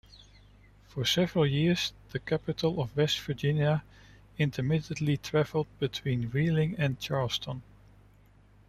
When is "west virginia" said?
2.97-3.83